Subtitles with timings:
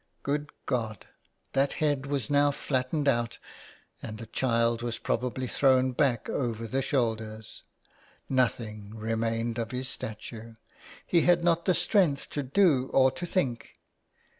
[0.23, 1.05] Good God!
[1.53, 3.37] that head was now flattened out,
[4.01, 7.61] and the child was probably thrown back over the shoulders.
[8.27, 10.55] Nothing remained of his statue.
[11.05, 13.73] He had not the strength to do or to think.